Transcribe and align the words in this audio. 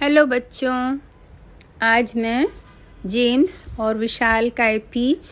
Hello 0.00 0.24
बच्चों, 0.26 0.98
आज 1.82 2.12
मैं 2.16 2.46
जेम्स 3.06 3.64
और 3.80 3.96
विशाल 3.96 4.48
का 4.50 4.68
पीच 4.92 5.26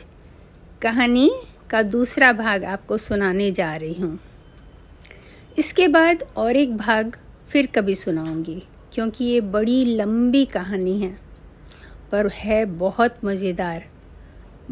कहानी 0.82 1.30
का 1.70 1.80
दूसरा 1.84 2.32
भाग 2.32 2.64
आपको 2.64 2.98
सुनाने 2.98 3.50
जा 3.50 3.74
रही 3.76 3.94
हूँ। 3.94 4.18
इसके 5.58 5.88
बाद 5.88 6.24
और 6.36 6.56
एक 6.56 6.76
भाग 6.76 7.16
फिर 7.48 7.66
कभी 7.66 7.94
सुनाऊँगी, 7.94 8.62
क्योंकि 8.94 9.24
ये 9.24 9.40
बड़ी 9.40 9.84
लंबी 9.96 10.44
कहानी 10.46 10.98
है 11.00 11.16
पर 12.12 12.30
है 12.34 12.64
बहुत 12.64 13.24
मज़ेदार। 13.24 13.84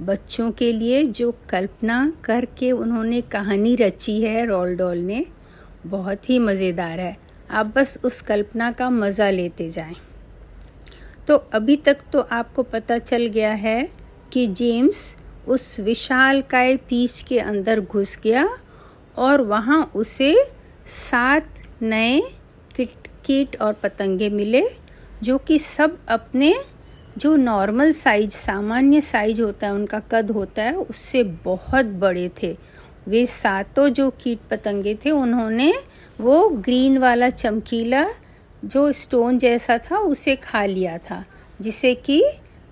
बच्चों 0.00 0.50
के 0.50 0.72
लिए 0.72 1.02
जो 1.04 1.34
कल्पना 1.50 2.12
करके 2.24 2.72
उन्होंने 2.72 3.20
कहानी 3.22 3.76
रची 3.76 4.20
है 4.22 4.44
रोल 4.46 4.76
डॉल 4.76 4.98
ने, 4.98 5.26
बहुत 5.86 6.30
ही 6.30 6.38
मज़ेदार 6.38 7.00
है। 7.00 7.16
आप 7.50 7.72
बस 7.76 7.98
उस 8.04 8.20
कल्पना 8.20 8.70
का 8.70 8.90
मज़ा 8.90 9.30
लेते 9.30 9.68
जाएँ। 9.70 9.94
तो 11.28 11.36
अभी 11.54 11.76
तक 11.76 11.98
तो 12.12 12.20
आपको 12.20 12.62
पता 12.62 12.98
चल 12.98 13.26
गया 13.26 13.52
है 13.52 13.80
कि 14.32 14.46
जेम्स 14.46 15.16
उस 15.48 15.78
विशाल 15.80 16.42
काय 16.42 16.76
पीच 16.88 17.20
के 17.22 17.38
अंदर 17.38 17.80
घुस 17.80 18.18
गया 18.24 18.48
और 19.16 19.40
वहाँ 19.42 19.82
उसे 19.94 20.34
सात 20.86 21.48
नए 21.82 22.20
किट 22.76 23.08
कीट 23.26 23.60
और 23.60 23.72
पतंगे 23.72 24.28
मिले, 24.30 24.62
जो 25.22 25.38
कि 25.38 25.58
सब 25.58 25.98
अपने 26.08 26.54
जो 27.18 27.34
नॉर्मल 27.36 27.92
साइज़ 27.92 28.30
सामान्य 28.30 29.00
साइज़ 29.00 29.40
होता 29.42 29.66
है, 29.66 29.72
उनका 29.72 30.00
कद 30.10 30.30
होता 30.30 30.62
है, 30.62 30.74
उससे 30.74 31.22
बहुत 31.44 31.86
बड़े 31.96 32.30
थे 32.42 32.56
वे 33.06 33.24
सातों 33.26 33.88
जो 33.88 34.08
कीट 34.20 34.40
पतंगे 34.50 34.94
थे, 34.94 35.10
उन्होंने 35.10 35.72
वो 36.20 36.48
ग्रीन 36.48 36.98
वाला 36.98 37.28
चमकीला 37.28 38.06
जो 38.64 38.92
स्टोन 38.92 39.38
जैसा 39.38 39.78
था, 39.78 39.98
उसे 39.98 40.36
खा 40.36 40.64
लिया 40.64 40.98
था, 40.98 41.24
जिसे 41.60 41.94
कि 41.94 42.24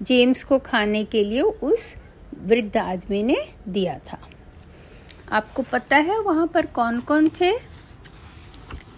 जेम्स 0.02 0.44
को 0.44 0.58
खाने 0.58 1.04
के 1.04 1.24
लिए 1.24 1.40
उस 1.40 1.96
वृद्ध 2.42 2.76
आदमी 2.76 3.22
ने 3.22 3.36
दिया 3.68 3.98
था। 4.12 4.18
आपको 5.32 5.62
पता 5.62 5.96
है 5.96 6.20
वहाँ 6.20 6.46
पर 6.46 6.66
कौन 6.66 7.00
कौन 7.00 7.28
थे? 7.28 7.52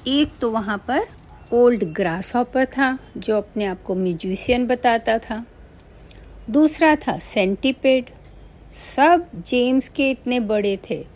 एक 0.07 0.33
तो 0.41 0.51
वहाँ 0.51 0.85
पर 0.89 1.07
ओल्ड 1.53 1.85
ग्रास 1.85 2.37
हॉपर 2.37 2.67
था, 2.67 2.99
जो 3.17 3.37
अपने 3.37 3.65
आप 3.65 3.83
को 3.83 3.95
म्यूजिशियन 3.95 4.67
बताता 4.67 5.19
था। 5.19 5.47
दूसरा 6.51 6.97
था 6.97 7.19
सेंटीपेड। 7.19 8.11
सब 8.73 9.27
जेम्स 9.37 9.89
के 9.89 10.11
इतने 10.11 10.41
बड़े 10.41 10.79
थे। 10.91 11.07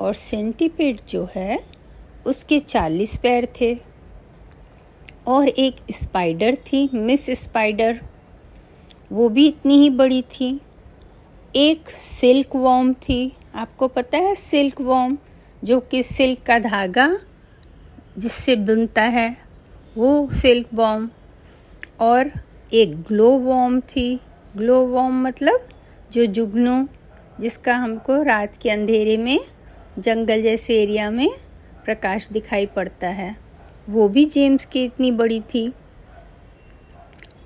और 0.00 0.14
सेंटीपेड 0.14 1.00
जो 1.08 1.28
है 1.34 1.69
उसके 2.26 2.58
चालीस 2.58 3.16
पैर 3.16 3.48
थे 3.60 3.78
और 5.26 5.48
एक 5.48 5.76
स्पाइडर 5.90 6.54
थी, 6.54 6.90
मिस 6.94 7.26
स्पाइडर। 7.26 8.00
वो 9.12 9.28
भी 9.28 9.46
इतनी 9.48 9.78
ही 9.78 9.90
बड़ी 9.90 10.22
थी। 10.22 10.60
एक 11.56 11.90
सिल्क 11.90 12.56
वॉम 12.56 12.92
थी। 12.94 13.32
आपको 13.54 13.88
पता 13.88 14.18
है 14.18 14.34
सिल्क 14.34 14.80
वॉम 14.80 15.18
जो 15.64 15.80
कि 15.80 16.02
सिल्क 16.02 16.42
का 16.46 16.58
धागा 16.58 17.18
जिससे 18.18 18.56
बुनता 18.56 19.02
है, 19.02 19.36
वो 19.98 20.28
सिल्क 20.32 20.66
वॉम 20.74 21.10
और 22.00 22.30
एक 22.72 23.02
ग्लो 23.02 23.30
वॉम 23.30 23.80
थी। 23.80 24.20
ग्लो 24.56 24.86
वॉम 24.86 25.22
मतलब 25.22 25.68
जो 26.12 26.26
जुगनू, 26.26 26.88
जिसका 27.40 27.74
हमको 27.74 28.22
रात 28.22 28.56
के 28.62 28.70
अंधेरे 28.70 29.16
में, 29.16 29.40
जंगल 29.98 30.42
जैसे 30.42 30.82
एरिया 30.82 31.10
में 31.10 31.30
प्रकाश 31.90 32.28
दिखाई 32.28 32.66
पड़ता 32.66 33.08
है। 33.08 33.36
वो 33.88 34.08
भी 34.08 34.24
जेम्स 34.24 34.64
की 34.64 34.84
इतनी 34.84 35.10
बड़ी 35.10 35.40
थी। 35.40 35.72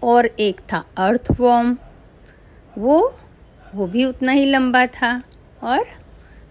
और 0.02 0.26
एक 0.26 0.60
था 0.60 0.84
अर्थ 0.96 1.28
वॉर्म 1.40 1.76
वो 2.78 3.18
वो 3.74 3.86
भी 3.86 4.04
उतना 4.04 4.32
ही 4.32 4.44
लंबा 4.46 4.86
था। 4.86 5.22
और 5.62 5.84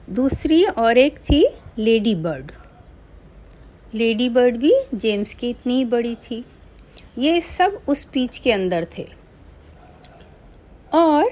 दूसरी 0.09 0.65
और 0.65 0.97
एक 0.97 1.19
थी 1.19 1.49
लेडी 1.77 2.15
बर्ड। 2.15 2.51
लेडी 3.93 4.29
बर्ड 4.29 4.57
भी 4.57 4.73
जेम्स 4.95 5.33
की 5.33 5.49
इतनी 5.49 5.73
ही 5.73 5.85
बड़ी 5.85 6.15
थी। 6.15 6.45
ये 7.17 7.41
सब 7.41 7.81
उस 7.87 8.03
पीच 8.03 8.37
के 8.37 8.51
अंदर 8.51 8.87
थे। 8.97 9.05
और 10.93 11.25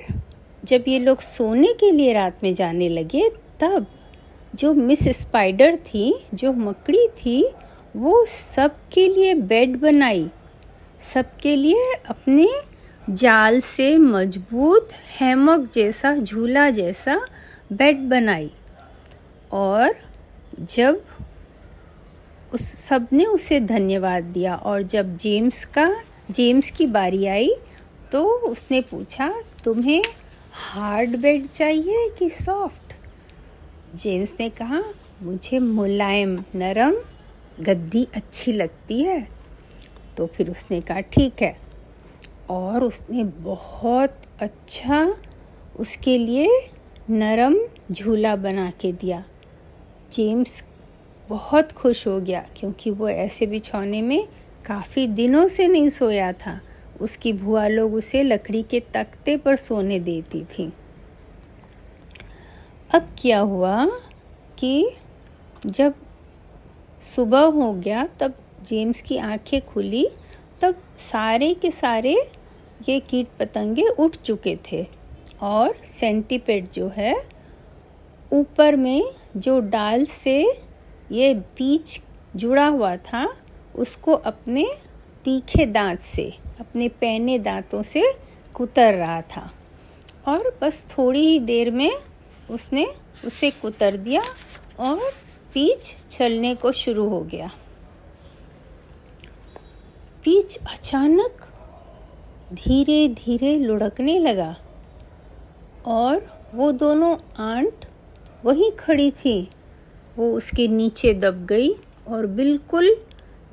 जब 0.66 0.84
ये 0.88 1.00
लोग 1.00 1.22
सोने 1.22 1.74
के 1.74 1.92
लिए 1.92 2.14
रात 2.14 2.44
में 2.44 2.54
जाने 2.54 2.90
लगे, 2.90 3.30
तब 3.60 3.88
जो 4.56 4.74
मिस 4.74 5.08
स्पाइडर 5.18 5.76
थी, 5.76 6.14
जो 6.34 6.54
मकड़ी 6.54 7.08
थी, 7.18 7.44
वो 7.96 8.26
सबके 8.26 9.08
लिए 9.08 9.34
बेड 9.34 9.80
बनाई। 9.80 10.30
सबके 11.02 11.56
लिए 11.56 11.94
अपने 12.10 12.48
जाल 13.10 13.60
से 13.60 13.98
मज़बूत 13.98 14.90
हैमक 15.20 15.70
जैसा, 15.74 16.16
झूला 16.16 16.70
जैसा 16.70 17.20
बेड 17.74 18.00
बनाई। 18.10 18.52
और 19.52 19.96
जब 20.70 21.02
उस 22.54 22.62
सबने 22.78 23.26
उसे 23.26 23.60
धन्यवाद 23.60 24.24
दिया 24.24 24.56
और 24.56 24.82
जब 24.84 25.18
जेम्स 25.18 25.66
का, 25.66 25.90
जेम्स 26.32 26.72
की 26.72 26.88
बारी 26.88 27.26
आई 27.26 27.54
तो 28.12 28.24
उसने 28.24 28.82
पूछा, 28.82 29.34
तुम्हें 29.64 30.02
हार्ड 30.54 31.16
बेड 31.16 31.48
चाहिए 31.48 32.10
कि 32.20 32.30
सॉफ्ट? 32.30 32.81
जेम्स 33.96 34.38
ने 34.40 34.50
कहा, 34.50 34.84
मुझे 35.22 35.60
मुलायम 35.60 36.44
नरम 36.56 36.96
गद्दी 37.60 38.08
अच्छी 38.16 38.52
लगती 38.52 39.02
है। 39.02 39.28
तो 40.18 40.26
फिर 40.26 40.52
उसने 40.52 40.82
कहा, 40.82 41.00
ठीक 41.00 41.42
है। 41.42 41.58
और 42.50 42.84
उसने 42.84 43.24
बहुत 43.24 44.16
अच्छा 44.40 45.16
उसके 45.80 46.18
लिए 46.18 46.70
नरम 47.10 47.58
झूला 47.92 48.36
बना 48.36 48.72
के 48.82 48.92
दिया। 48.92 49.24
जेम्स 50.12 50.64
बहुत 51.30 51.72
खुश 51.72 52.08
हो 52.08 52.20
गया, 52.20 52.46
क्योंकि 52.58 52.90
वो 52.90 53.10
ऐसे 53.10 53.46
बिछौने 53.46 54.02
में 54.02 54.28
काफ़ी 54.66 55.08
दिनों 55.08 55.48
से 55.48 55.68
नहीं 55.68 55.90
सोया 55.90 56.34
था। 56.34 56.62
उसकी 57.02 57.34
भुआ 57.34 57.68
लोग 57.68 57.94
उसे 57.94 58.24
लकड़ी 58.24 58.64
के 58.64 58.80
तख्ते 58.80 59.38
पर 59.38 59.56
सोने 59.56 60.00
देती 60.00 60.44
थी। 60.44 60.74
अब 62.96 63.10
क्या 63.20 63.40
हुआ 63.40 63.86
कि 64.60 64.92
जब 65.66 65.94
सुबह 67.02 67.40
हो 67.40 67.74
गया, 67.74 68.08
तब 68.20 68.34
जेम्स 68.68 69.02
की 69.02 69.18
आँखें 69.18 69.66
खुली, 69.66 70.10
तब 70.62 70.76
सारे 70.98 71.54
के 71.54 71.72
सारे 71.72 72.32
ये 72.90 73.00
कीट 73.00 73.28
पतंगे 73.40 73.88
उठ 73.88 74.16
चुके 74.16 74.58
थे 74.72 74.88
और 75.42 75.76
सेंटीपेड 75.86 76.72
जो 76.72 76.88
है, 76.88 77.22
ऊपर 78.34 78.76
में 78.76 79.04
जो 79.38 79.60
डाल 79.60 80.06
से 80.06 80.62
ये 81.12 81.34
बीच 81.34 82.02
जुड़ा 82.36 82.68
हुआ 82.68 82.96
था, 82.96 83.36
उसको 83.76 84.14
अपने 84.14 84.72
तीखे 85.26 85.66
दांत 85.66 86.00
से, 86.00 86.34
अपने 86.60 86.90
पहने 86.90 87.40
दांतों 87.40 87.84
से 87.84 88.14
कुतर 88.54 88.94
रहा 88.94 89.22
था। 89.22 89.54
और 90.28 90.58
बस 90.62 90.96
थोड़ी 90.98 91.28
ही 91.28 91.40
देर 91.40 91.72
में 91.72 91.92
उसने 92.52 92.86
उसे 93.26 93.50
कुतर 93.52 93.98
दिया 93.98 94.22
और 94.80 95.00
पीच 95.54 95.96
चलने 96.12 96.54
को 96.56 96.72
शुरू 96.72 97.08
हो 97.10 97.22
गया। 97.22 97.50
पीच 100.26 100.58
अचानक 100.74 101.46
धीरे 102.54 103.08
धीरे 103.10 103.56
लुढ़कने 103.58 104.18
लगा 104.20 104.56
और 105.86 106.26
वो 106.54 106.72
दोनों 106.72 107.16
आंट 107.46 107.86
वहीं 108.46 108.72
खड़ी 108.72 109.10
थी। 109.12 109.50
वो 110.18 110.32
उसके 110.34 110.68
नीचे 110.68 111.14
दब 111.14 111.46
गई 111.46 111.72
और 112.08 112.26
बिल्कुल 112.26 112.96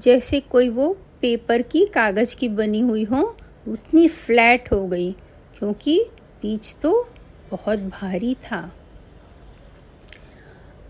जैसे 0.01 0.41
कोई 0.41 0.69
वो 0.69 0.93
पेपर 1.21 1.63
की 1.63 1.85
कागज़ 1.87 2.37
की 2.37 2.49
बनी 2.49 2.81
हुई 2.81 3.05
हो, 3.05 3.23
उतनी 3.69 4.09
फ्लैट 4.09 4.73
हो 4.73 4.87
गई, 4.87 5.11
क्योंकि 5.59 6.01
पीच 6.43 6.75
तो 6.83 7.09
बहुत 7.51 7.79
भारी 7.79 8.35
था। 8.45 8.61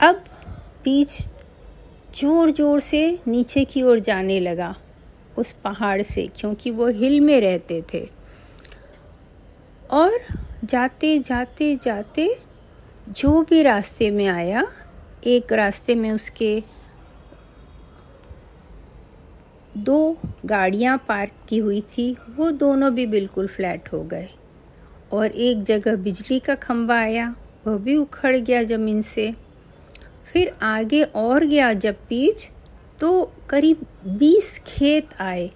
अब 0.00 0.24
बीच 0.84 1.10
ज़ोर 2.14 2.50
ज़ोर 2.50 2.80
से 2.80 3.18
नीचे 3.28 3.64
की 3.64 3.82
ओर 3.82 3.98
जाने 3.98 4.38
लगा, 4.40 4.74
उस 5.38 5.52
पहाड़ 5.64 6.02
से, 6.02 6.26
क्योंकि 6.36 6.70
वो 6.70 6.88
हिल 6.88 7.20
में 7.20 7.40
रहते 7.40 7.82
थे। 7.94 8.08
और 9.90 10.18
जाते 10.64 11.18
जाते 11.18 11.74
जाते 11.76 12.28
जो 13.08 13.42
भी 13.42 13.62
रास्ते 13.62 14.10
में 14.10 14.26
आया, 14.26 14.66
एक 15.24 15.52
रास्ते 15.52 15.94
में 15.94 16.10
उसके 16.12 16.62
दो 19.76 20.16
गाड़ियाँ 20.46 20.96
पार्क 21.08 21.32
की 21.48 21.58
हुई 21.58 21.80
थी, 21.90 22.16
वो 22.36 22.50
दोनों 22.52 22.92
भी 22.94 23.06
बिल्कुल 23.06 23.46
फ्लैट 23.46 23.92
हो 23.92 24.02
गए। 24.04 24.28
और 25.12 25.26
एक 25.26 25.62
जगह 25.64 25.96
बिजली 25.96 26.38
का 26.38 26.54
खंबा 26.56 26.96
आया 26.96 27.34
वह 27.66 27.76
भी 27.76 27.96
उखड़ 27.96 28.36
गया 28.36 28.62
ज़मीन 28.62 29.00
से। 29.02 29.30
फिर 30.32 30.52
आगे 30.62 31.02
और 31.02 31.44
गया 31.44 31.72
जब 31.72 31.96
पीच 32.08 32.50
तो 33.00 33.32
करीब 33.50 33.86
बीस 34.08 34.58
खेत 34.66 35.08
आए। 35.20 35.48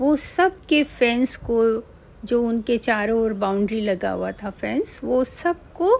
वो 0.00 0.16
सब 0.16 0.56
के 0.68 0.82
फेंस 0.84 1.36
को, 1.36 1.82
जो 2.24 2.42
उनके 2.42 2.78
चारों 2.78 3.20
ओर 3.22 3.32
बाउंड्री 3.32 3.80
लगा 3.80 4.10
हुआ 4.10 4.30
था 4.32 4.50
फेंस 4.50 5.00
वो 5.04 5.22
सबको 5.24 5.96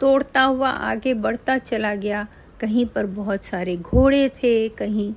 तोड़ता 0.00 0.42
हुआ 0.42 0.68
आगे 0.68 1.14
बढ़ता 1.14 1.58
चला 1.58 1.94
गया। 1.94 2.26
कहीं 2.60 2.86
पर 2.86 3.06
बहुत 3.06 3.42
सारे 3.42 3.76
घोड़े 3.76 4.28
थे, 4.28 4.68
कहीं 4.68 5.12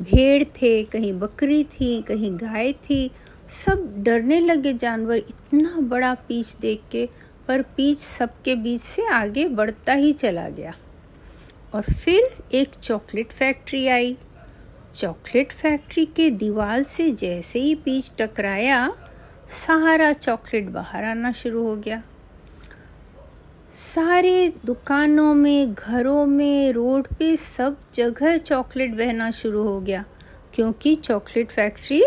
भेड़ 0.00 0.44
थे, 0.44 0.82
कहीं 0.84 1.12
बकरी 1.12 1.62
थी, 1.64 2.00
कहीं 2.02 2.36
गाय 2.36 2.72
थी। 2.72 3.10
सब 3.48 3.94
डरने 3.98 4.40
लगे 4.40 4.72
जानवर 4.74 5.16
इतना 5.16 5.80
बड़ा 5.80 6.14
पीच 6.28 6.56
देख 6.60 6.82
के, 6.92 7.08
पर 7.48 7.62
पीच 7.76 7.98
सबके 7.98 8.54
बीच 8.54 8.80
से 8.80 9.06
आगे 9.06 9.48
बढ़ता 9.48 9.92
ही 9.92 10.12
चला 10.12 10.48
गया। 10.48 10.74
और 11.76 11.82
फिर 11.82 12.36
एक 12.52 12.74
चॉकलेट 12.74 13.32
फैक्ट्री 13.32 13.86
आई। 13.86 14.16
चॉकलेट 14.94 15.52
फैक्ट्री 15.52 16.04
के 16.06 16.30
दीवार 16.30 16.82
से 16.82 17.10
जैसे 17.10 17.60
ही 17.60 17.74
पीच 17.74 18.10
टकराया, 18.18 18.96
सारा 19.48 20.12
चॉकलेट 20.12 20.68
बाहर 20.68 21.04
आना 21.04 21.32
शुरू 21.32 21.62
हो 21.62 21.76
गया। 21.76 22.02
सारे 23.72 24.52
दुकानों 24.64 25.34
में, 25.34 25.74
घरों 25.74 26.26
में, 26.26 26.72
रोड 26.72 27.08
पे 27.18 27.36
सब 27.36 27.76
जगह 27.94 28.36
चॉकलेट 28.36 28.94
बहना 28.94 29.30
शुरू 29.30 29.62
हो 29.62 29.80
गया, 29.80 30.04
क्योंकि 30.54 30.94
चॉकलेट 30.94 31.50
फैक्ट्री 31.50 32.02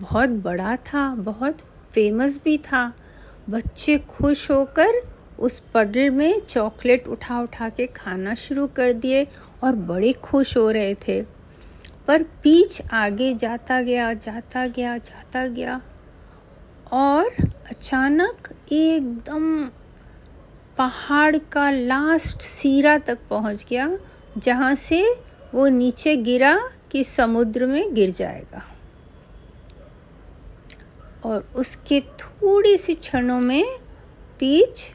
बहुत 0.00 0.28
बड़ा 0.28 0.76
था, 0.76 1.14
बहुत 1.14 1.60
फ़ेमस 1.92 2.40
भी 2.44 2.58
था। 2.58 2.92
बच्चे 3.50 3.98
खुश 3.98 4.50
होकर 4.50 5.02
उस 5.40 5.58
पडल 5.74 6.10
में 6.10 6.40
चॉकलेट 6.40 7.06
उठा 7.08 7.40
उठा 7.40 7.68
के 7.68 7.86
खाना 7.86 8.34
शुरू 8.34 8.66
कर 8.66 8.92
दिए 8.92 9.26
और 9.64 9.74
बड़े 9.74 10.12
खुश 10.12 10.56
हो 10.56 10.70
रहे 10.70 10.94
थे। 11.08 11.20
पर 12.06 12.22
पीच 12.22 12.82
आगे 12.92 13.34
जाता 13.34 13.80
गया 13.82 14.12
जाता 14.14 14.66
गया 14.66 14.96
जाता 14.98 15.46
गया 15.46 15.80
और 16.92 17.26
अचानक 17.70 18.48
एकदम 18.72 19.64
पहाड़ 20.78 21.36
का 21.52 21.70
लास्ट 21.70 22.42
सीरा 22.42 22.98
तक 22.98 23.18
पहुँच 23.30 23.64
गया, 23.70 23.98
जहाँ 24.38 24.74
से 24.74 25.02
वो 25.54 25.68
नीचे 25.68 26.16
गिरा 26.16 26.56
कि 26.90 27.04
समुद्र 27.04 27.66
में 27.66 27.94
गिर 27.94 28.10
जाएगा। 28.10 28.62
और 31.24 31.48
उसके 31.56 32.00
थोड़ी 32.00 32.76
सी 32.78 32.94
क्षणों 32.94 33.40
में 33.40 33.78
पीच 34.40 34.94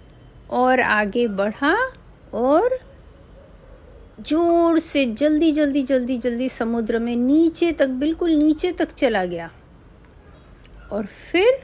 और 0.50 0.80
आगे 0.80 1.28
बढ़ा 1.28 1.76
और 2.34 2.78
ज़ोर 4.20 4.80
से 4.80 5.06
जल्दी 5.06 5.52
जल्दी 5.52 5.82
जल्दी 5.84 6.18
जल्दी 6.18 6.50
समुद्र 6.50 7.00
में 7.00 7.16
नीचे 7.16 7.72
तक, 7.72 7.88
बिल्कुल 7.88 8.32
नीचे 8.32 8.72
तक 8.72 8.92
चला 8.92 9.24
गया। 9.26 9.50
और 10.92 11.06
फिर 11.06 11.60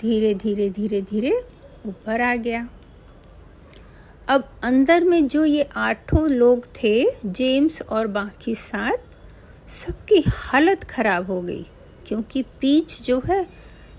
धीरे 0.00 0.34
धीरे 0.34 0.68
धीरे 0.70 1.00
धीरे 1.02 1.30
ऊपर 1.86 2.20
आ 2.20 2.34
गया। 2.36 2.68
अब 4.28 4.48
अंदर 4.62 5.04
में 5.04 5.26
जो 5.28 5.44
ये 5.44 5.68
आठों 5.76 6.28
लोग 6.30 6.66
थे, 6.74 7.04
जेम्स 7.26 7.80
और 7.82 8.06
बाकी 8.06 8.54
सात, 8.54 9.04
सबकी 9.68 10.22
हालत 10.28 10.84
ख़राब 10.84 11.26
हो 11.26 11.40
गई, 11.42 11.66
क्योंकि 12.06 12.42
पीच 12.60 13.00
जो 13.02 13.20
है 13.26 13.46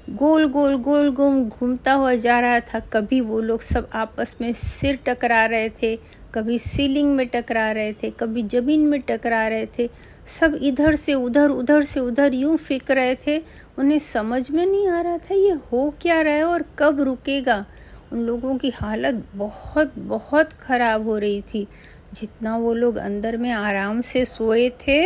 गोल 0.10 0.46
गोल 0.46 0.76
गोल 0.76 1.10
गोल 1.12 1.44
घूमता 1.44 1.94
हुआ 1.94 2.14
जा 2.16 2.40
रहा 2.40 2.60
था। 2.60 2.80
कभी 2.94 3.20
वो 3.22 3.40
लोग 3.42 3.62
सब 3.62 3.90
आपस 3.94 4.36
में 4.42 4.52
सिर 4.54 5.00
टकरा 5.06 5.46
रहे 5.46 5.70
थे, 5.82 5.96
कभी 6.34 6.58
सीलिंग 6.60 7.12
में 7.16 7.28
टकरा 7.28 7.72
रहे 7.72 7.94
थे, 7.94 8.10
कभी 8.10 8.44
ज़मीन 8.44 8.88
में 8.88 9.00
टकरा 9.02 9.48
रहे 9.48 9.66
थे। 9.78 9.90
सब 10.30 10.58
इधर 10.62 10.96
से 10.96 11.14
उधर 11.14 11.50
उधर 11.50 11.84
से 11.84 12.00
उधर 12.00 12.34
यूँ 12.34 12.58
फेंक 12.58 12.92
रहे 12.92 13.16
थे। 13.28 13.38
उन्हें 13.80 14.00
समझ 14.00 14.50
में 14.52 14.66
नहीं 14.66 14.88
आ 14.88 15.02
रहा 15.02 15.18
था 15.20 15.36
ये 15.36 15.52
हो 15.72 15.94
क्या 16.02 16.20
रहा 16.22 16.34
है 16.34 16.44
और 16.44 16.66
कब 16.80 17.02
रुकेगा। 17.02 17.66
उन 18.12 18.20
लोगों 18.20 18.58
की 18.58 18.70
हालत 18.72 19.24
बहुत 19.36 19.98
बहुत 19.98 20.54
ख़राब 20.54 21.08
हो 21.08 21.18
रही 21.18 21.42
थी। 21.54 21.68
जितना 22.14 22.58
वो 22.58 22.74
लोग 22.74 22.96
अंदर 22.98 23.38
में 23.38 23.52
आराम 23.52 24.02
से 24.02 24.26
सोए 24.26 24.70
थे, 24.88 25.04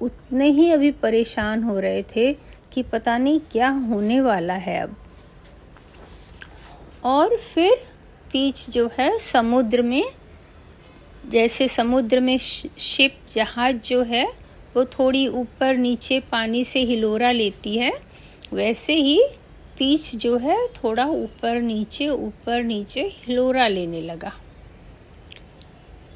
उतने 0.00 0.46
ही 0.48 0.70
अभी 0.72 0.90
परेशान 0.92 1.62
हो 1.62 1.78
रहे 1.80 2.02
थे। 2.16 2.32
कि 2.72 2.82
पता 2.82 3.18
नहीं 3.18 3.40
क्या 3.52 3.68
होने 3.68 4.20
वाला 4.20 4.54
है 4.54 4.80
अब। 4.80 4.96
और 7.04 7.36
फिर 7.36 7.76
पीच 8.32 8.70
जो 8.70 8.90
है 8.98 9.18
समुद्र 9.18 9.82
में, 9.82 10.04
जैसे 11.28 11.68
समुद्र 11.68 12.20
में 12.20 12.38
शिप 12.78 13.18
जहाज़ 13.30 13.76
जो 13.76 14.02
है, 14.02 14.26
वो 14.76 14.84
थोड़ी 14.84 15.28
ऊपर 15.28 15.76
नीचे 15.76 16.20
पानी 16.20 16.64
से 16.64 16.80
हिलोरा 16.80 17.32
लेती 17.32 17.78
है, 17.78 17.92
वैसे 18.52 18.94
ही 18.94 19.20
पीच 19.78 20.16
जो 20.16 20.36
है 20.38 20.66
थोड़ा 20.66 21.04
ऊपर 21.04 21.60
नीचे 21.60 22.08
ऊपर 22.08 22.62
नीचे 22.62 23.02
हिलोरा 23.02 23.68
लेने 23.68 24.00
लगा। 24.00 24.32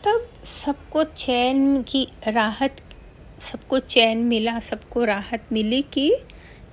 तब 0.04 0.44
सबको 0.44 1.04
चैन 1.04 1.82
की 1.82 2.08
राहत, 2.28 2.76
सबको 3.40 3.78
चैन 3.78 4.18
मिला, 4.18 4.60
सबको 4.60 5.04
राहत 5.04 5.46
मिली 5.52 5.82
कि 5.82 6.16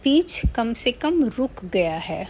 पीच 0.03 0.41
कम 0.55 0.73
से 0.73 0.91
कम 0.91 1.23
रुक 1.37 1.63
गया 1.65 1.97
है, 1.97 2.25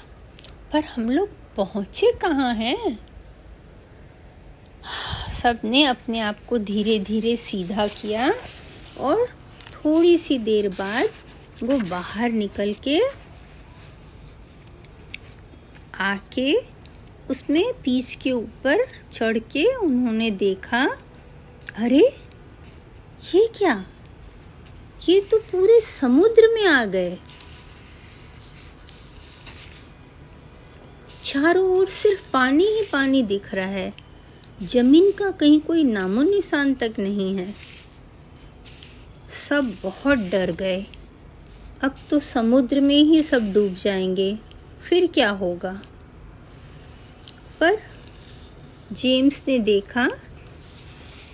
पर 0.73 0.83
हम 0.85 1.09
लोग 1.09 1.29
पहुँचे 1.55 2.11
कहाँ 2.11 2.53
हैं? 2.55 2.99
सबने 5.33 5.83
अपने 5.83 6.19
आप 6.19 6.45
को 6.45 6.57
धीरे 6.57 6.99
धीरे 6.99 7.35
सीधा 7.35 7.87
किया 7.87 8.33
और 8.99 9.25
थोड़ी 9.73 10.17
सी 10.17 10.37
देर 10.39 10.69
बाद 10.69 11.09
वो 11.63 11.77
बाहर 11.79 12.31
निकल 12.31 12.73
के 12.83 12.99
आके 15.99 16.53
उसमें 17.29 17.73
पीच 17.83 18.13
के 18.15 18.31
ऊपर 18.31 18.85
चढ़ 19.11 19.37
के 19.51 19.65
उन्होंने 19.75 20.29
देखा, 20.31 20.83
अरे, 21.77 22.01
ये 23.35 23.47
क्या? 23.57 23.73
ये 25.09 25.19
तो 25.21 25.37
पूरे 25.51 25.79
समुद्र 25.81 26.47
में 26.53 26.65
आ 26.65 26.83
गए। 26.85 27.17
चारों 31.29 31.77
ओर 31.77 31.87
सिर्फ़ 31.87 32.31
पानी 32.33 32.63
ही 32.63 32.85
पानी 32.93 33.23
दिख 33.23 33.53
रहा 33.53 33.65
है। 33.65 33.93
ज़मीन 34.63 35.11
का 35.11 35.31
कहीं 35.31 35.59
कोई 35.59 35.83
नामो 35.83 36.21
निशान 36.21 36.73
तक 36.73 36.93
नहीं 36.99 37.37
है। 37.37 37.55
सब 39.29 39.77
बहुत 39.83 40.17
डर 40.17 40.51
गए। 40.51 40.85
अब 41.81 41.95
तो 42.09 42.19
समुद्र 42.19 42.81
में 42.81 43.03
ही 43.03 43.23
सब 43.23 43.53
डूब 43.53 43.73
जाएँगे। 43.73 44.39
फिर 44.89 45.07
क्या 45.07 45.29
होगा? 45.29 45.81
पर 47.59 47.77
जेम्स 48.91 49.45
ने 49.47 49.59
देखा 49.59 50.09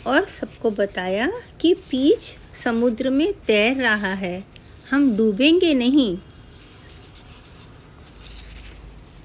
और 0.08 0.26
सबको 0.26 0.72
बताया 0.72 1.32
कि 1.62 1.74
पीच 1.74 2.38
समुद्र 2.54 3.10
में 3.10 3.34
तैर 3.34 3.78
रहा 3.78 4.14
है। 4.14 4.46
हम 4.92 5.18
डूबेंगे 5.18 5.74
नहीं। 5.74 6.18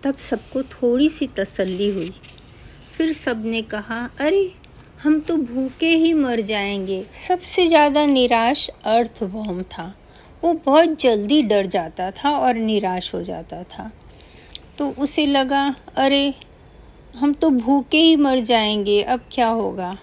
तब 0.02 0.16
सबको 0.16 0.62
थोड़ी 0.62 1.11
सी 1.11 1.26
तसल्ली 1.26 1.90
हुई। 1.90 2.12
फिर 2.97 3.12
सबने 3.12 3.62
कहा, 3.62 4.11
अरे, 4.21 4.52
हम 5.02 5.21
तो 5.21 5.37
भूखे 5.37 5.88
ही 5.88 6.14
मर 6.14 6.40
जाएँगे। 6.40 7.07
सबसे 7.14 7.66
ज़्यादा 7.66 8.07
निराश 8.07 8.69
अर्थवॉम 8.69 9.62
था। 9.62 9.95
वो 10.45 10.52
बहुत 10.52 11.00
जल्दी 11.00 11.42
डर 11.42 11.66
जाता 11.66 12.11
था 12.11 12.30
और 12.30 12.54
निराश 12.54 13.14
हो 13.14 13.23
जाता 13.23 13.62
था। 13.62 13.92
तो 14.78 14.90
उसे 14.90 15.26
लगा, 15.26 15.75
अरे, 15.97 16.35
हम 17.16 17.33
तो 17.33 17.50
भूखे 17.50 17.99
ही 17.99 18.16
मर 18.16 18.40
जाएँगे, 18.40 19.02
अब 19.02 19.21
क्या 19.33 19.49
होगा? 19.49 19.99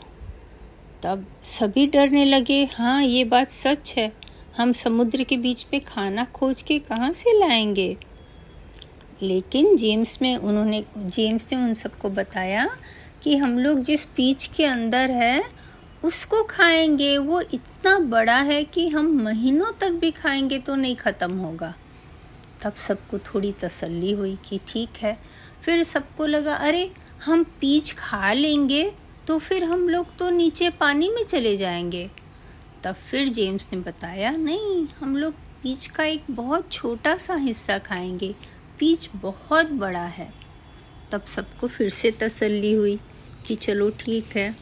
तब 1.03 1.25
सभी 1.43 1.87
डरने 1.87 2.25
लगे 2.25 2.65
हाँ 2.65 3.03
ये 3.03 3.23
बात 3.23 3.47
सच 3.47 3.95
है। 3.97 4.11
हम 4.57 4.73
समुद्र 4.73 5.23
के 5.23 5.37
बीच 5.37 5.65
में 5.73 5.81
खाना 5.81 6.25
खोज 6.25 6.61
के 6.61 6.79
कहाँ 6.79 7.13
से 7.13 7.39
लाएँगे? 7.39 7.97
लेकिन 9.21 9.77
जेम्स 9.77 10.21
में 10.21 10.37
उन्होंने, 10.37 10.85
जेम्स 10.97 11.53
ने 11.53 11.63
उन 11.63 11.73
सबको 11.73 12.09
बताया 12.09 12.77
कि 13.23 13.37
हम 13.37 13.59
लोग 13.59 13.79
जिस 13.79 14.05
पीच 14.05 14.45
के 14.45 14.65
अंदर 14.65 15.11
है, 15.11 15.43
उसको 16.03 16.43
खाएँगे। 16.43 17.17
वो 17.17 17.41
इतना 17.41 17.99
बड़ा 17.99 18.37
है 18.37 18.63
कि 18.63 18.89
हम 18.89 19.05
महीनों 19.23 19.71
तक 19.71 19.89
भी 19.89 20.11
खाएँगे 20.11 20.59
तो 20.59 20.75
नहीं 20.75 20.95
ख़त्म 20.95 21.31
होगा। 21.31 21.75
तब 22.61 22.73
सबको 22.73 23.17
थोड़ी 23.17 23.51
तसल्ली 23.51 24.11
हुई 24.11 24.37
कि 24.49 24.59
ठीक 24.67 24.89
है। 25.01 25.17
फिर 25.61 25.83
सबको 25.83 26.25
लगा, 26.25 26.53
अरे, 26.53 26.91
हम 27.25 27.43
पीच 27.43 27.93
खा 27.93 28.33
लेंगे 28.33 28.91
तो 29.27 29.39
फिर 29.39 29.63
हम 29.63 29.89
लोग 29.89 30.17
तो 30.17 30.29
नीचे 30.29 30.69
पानी 30.69 31.09
में 31.09 31.23
चले 31.23 31.57
जाएँगे। 31.57 32.11
तब 32.83 32.95
फिर 32.95 33.27
जेम्स 33.27 33.69
ने 33.73 33.79
बताया, 33.79 34.31
नहीं, 34.31 34.87
हम 34.99 35.17
लोग 35.17 35.33
पीच 35.33 35.87
का 35.87 36.03
एक 36.03 36.23
बहुत 36.31 36.71
छोटा 36.71 37.17
सा 37.17 37.35
हिस्सा 37.35 37.77
खाएँगे। 37.77 38.35
पीच 38.79 39.09
बहुत 39.15 39.71
बड़ा 39.71 40.05
है। 40.05 40.31
तब 41.11 41.25
सबको 41.25 41.67
फिर 41.67 41.89
से 41.89 42.11
तसल्ली 42.11 42.73
हुई 42.73 42.99
कि 43.47 43.55
चलो 43.55 43.89
ठीक 43.89 44.35
है। 44.35 44.55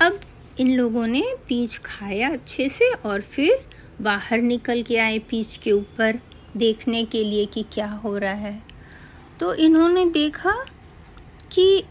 अब 0.00 0.20
इन 0.60 0.74
लोगों 0.76 1.06
ने 1.06 1.22
पीच 1.48 1.76
खाया 1.76 2.28
अच्छे 2.30 2.68
से 2.68 2.90
और 2.90 3.20
फिर 3.20 3.66
बाहर 4.00 4.38
निकल 4.38 4.82
के 4.82 4.96
आए 4.96 5.18
पीच 5.18 5.56
के 5.56 5.72
ऊपर 5.72 6.18
देखने 6.56 7.04
के 7.04 7.24
लिए 7.24 7.44
कि 7.46 7.64
क्या 7.72 7.90
हो 7.94 8.16
रहा 8.18 8.32
है। 8.32 8.62
तो 9.40 9.54
इन्होंने 9.54 10.04
देखा 10.10 10.54
कि 11.52 11.84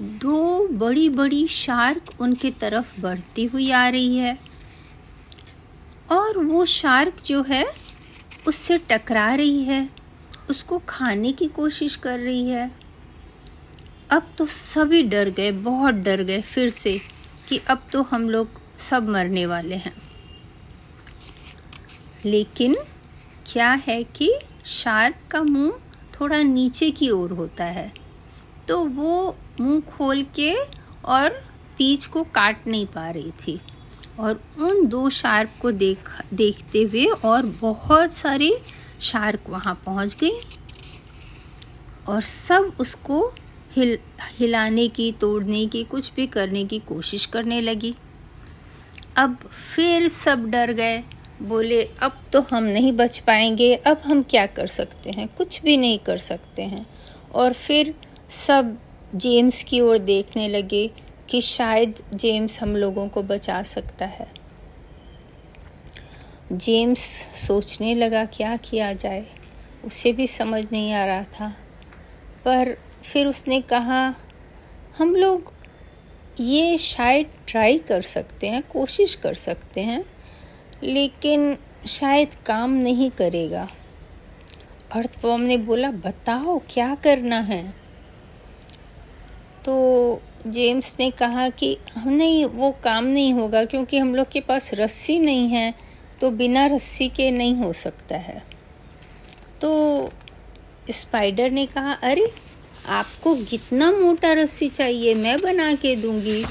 दो 0.00 0.68
बड़ी 0.68 1.08
बड़ी 1.08 1.46
शार्क 1.46 2.20
उनके 2.20 2.50
तरफ़ 2.50 3.00
बढ़ती 3.00 3.44
हुई 3.44 3.70
आ 3.70 3.88
रही 3.88 4.16
है। 4.16 4.38
और 6.10 6.38
वो 6.38 6.64
शार्क 6.64 7.22
जो 7.26 7.42
है 7.42 7.64
उससे 8.46 8.78
टकरा 8.90 9.34
रही 9.34 9.62
है, 9.64 9.88
उसको 10.50 10.78
खाने 10.88 11.32
की 11.32 11.46
कोशिश 11.48 11.96
कर 11.96 12.18
रही 12.18 12.48
है। 12.50 12.70
अब 14.10 14.32
तो 14.38 14.46
सभी 14.46 15.02
डर 15.02 15.30
गए, 15.30 15.52
बहुत 15.52 15.94
डर 15.94 16.22
गए 16.22 16.40
फिर 16.40 16.70
से 16.70 17.00
कि 17.48 17.60
अब 17.68 17.86
तो 17.92 18.02
हम 18.02 18.28
लोग 18.30 18.60
सब 18.80 19.08
मरने 19.08 19.46
वाले 19.46 19.76
हैं। 19.76 19.94
लेकिन 22.24 22.76
क्या 23.46 23.70
है 23.86 24.02
कि 24.06 24.32
शार्क 24.64 25.16
का 25.30 25.42
मुँह 25.42 25.78
थोड़ा 26.14 26.42
नीचे 26.42 26.90
की 26.90 27.08
ओर 27.10 27.30
होता 27.32 27.64
है 27.64 27.92
तो 28.68 28.78
वो 28.86 29.36
मुँह 29.60 29.80
खोल 29.88 30.22
के 30.34 30.52
और 31.04 31.30
पीच 31.78 32.06
को 32.06 32.22
काट 32.24 32.66
नहीं 32.66 32.86
पा 32.86 33.08
रही 33.10 33.30
थी। 33.38 33.60
और 34.18 34.42
उन 34.58 34.86
दो 34.86 35.10
शार्क 35.10 35.50
को 35.62 35.70
देख, 35.70 35.98
देखते 36.34 36.82
हुए 36.82 37.04
और 37.04 37.42
बहुत 37.42 38.12
सारी 38.12 38.54
शार्क 39.00 39.40
वहाँ 39.48 39.82
पहुँच 39.86 40.16
गई 40.20 40.40
और 42.08 42.20
सब 42.20 42.72
उसको 42.80 43.34
हिल, 43.72 43.98
हिलाने 44.38 44.88
की, 44.88 45.12
तोड़ने 45.12 45.66
की, 45.66 45.84
कुछ 45.84 46.12
भी 46.12 46.26
करने 46.26 46.64
की 46.64 46.78
कोशिश 46.78 47.26
करने 47.26 47.60
लगी। 47.60 47.94
अब 49.16 49.36
फिर 49.76 50.08
सब 50.08 50.50
डर 50.50 50.72
गए। 50.72 51.04
बोले, 51.42 51.82
अब 51.84 52.20
तो 52.32 52.40
हम 52.40 52.64
नहीं 52.64 52.92
बच 52.92 53.18
पाएँगे। 53.18 53.74
अब 53.74 54.00
हम 54.04 54.22
क्या 54.22 54.46
कर 54.46 54.66
सकते 54.66 55.10
हैं? 55.10 55.28
कुछ 55.28 55.62
भी 55.62 55.76
नहीं 55.76 55.98
कर 55.98 56.16
सकते 56.16 56.62
हैं। 56.62 56.86
और 57.34 57.52
फिर 57.52 57.94
सब 58.28 58.78
जेम्स 59.14 59.62
की 59.62 59.80
ओर 59.80 59.98
देखने 59.98 60.48
लगे। 60.48 60.90
कि 61.32 61.40
शायद 61.40 62.02
जेम्स 62.14 62.62
हम 62.62 62.76
लोगों 62.76 63.08
को 63.08 63.22
बचा 63.22 63.62
सकता 63.62 64.06
है। 64.06 64.30
जेम्स 66.52 67.00
सोचने 67.46 67.94
लगा 67.94 68.24
क्या 68.24 68.56
किया 68.56 68.92
जाए, 68.92 69.26
उसे 69.84 70.12
भी 70.12 70.26
समझ 70.26 70.64
नहीं 70.72 70.92
आ 70.92 71.04
रहा 71.04 71.24
था। 71.24 71.56
पर 72.44 72.76
फिर 73.04 73.26
उसने 73.26 73.60
कहा, 73.60 74.14
हम 74.98 75.16
लोग 75.16 75.52
ये 76.40 76.78
शायद 76.78 77.26
ट्राई 77.48 77.78
कर 77.78 78.00
सकते 78.00 78.48
हैं, 78.48 78.62
कोशिश 78.62 79.14
कर 79.14 79.34
सकते 79.34 79.80
हैं, 79.80 80.04
लेकिन 80.82 81.58
शायद 81.88 82.28
काम 82.46 82.72
नहीं 82.72 83.10
करेगा। 83.10 83.68
अर्थवॉम 84.92 85.40
ने 85.40 85.56
बोला, 85.56 85.90
बताओ 85.90 86.60
क्या 86.70 86.94
करना 86.94 87.38
है? 87.40 87.74
तो 89.64 90.22
जेम्स 90.46 90.96
ने 91.00 91.10
कहा 91.10 91.48
कि 91.48 91.78
नहीं, 92.06 92.44
वो 92.44 92.70
काम 92.70 93.04
नहीं 93.04 93.32
होगा 93.32 93.64
क्योंकि 93.64 93.98
हम 93.98 94.14
लोग 94.14 94.30
के 94.30 94.40
पास 94.40 94.74
रस्सी 94.74 95.18
नहीं 95.18 95.48
है 95.48 95.74
तो 96.20 96.30
बिना 96.30 96.66
रस्सी 96.66 97.08
के 97.08 97.30
नहीं 97.30 97.54
हो 97.54 97.72
सकता 97.72 98.16
है। 98.16 98.42
तो 99.60 100.10
स्पाइडर 100.90 101.50
ने 101.50 101.66
कहा, 101.66 101.92
अरे, 101.92 102.32
आपको 102.88 103.34
कितना 103.34 103.92
मोटा 103.92 104.32
रस्सी 104.32 104.68
चाहिए, 104.68 105.14
मैं 105.14 105.40
बना 105.40 105.74
के 105.74 105.96
दूँगी। 105.96 106.44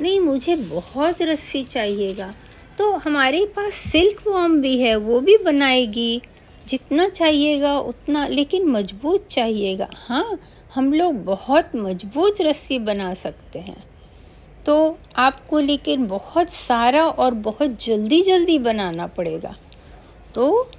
नहीं, 0.00 0.20
मुझे 0.20 0.56
बहुत 0.56 1.22
रस्सी 1.22 1.64
चाहिएगा। 1.64 2.34
तो 2.78 2.92
हमारे 2.92 3.46
पास 3.46 3.74
सिल्क 3.74 4.24
वॉम 4.28 4.60
भी 4.60 4.78
है, 4.78 4.96
वो 4.96 5.20
भी 5.20 5.36
बनाएगी। 5.36 6.22
जितना 6.68 7.08
चाहिएगा, 7.08 7.78
उतना, 7.78 8.28
लेकिन 8.28 8.64
मज़बूत 8.64 9.28
चाहिएगा। 9.28 9.90
हाँ 9.94 10.40
हम 10.74 10.92
लोग 10.92 11.24
बहुत 11.24 11.70
मज़बूत 11.76 12.40
रस्सी 12.40 12.78
बना 12.78 13.14
सकते 13.14 13.58
हैं। 13.58 13.84
तो 14.66 14.98
आपको 15.16 15.58
लेकिन 15.58 16.06
बहुत 16.06 16.50
सारा 16.50 17.06
और 17.06 17.34
बहुत 17.34 17.84
जल्दी 17.84 18.22
जल्दी 18.22 18.58
बनाना 18.58 19.06
पड़ेगा। 19.06 19.56
तो 20.34 20.70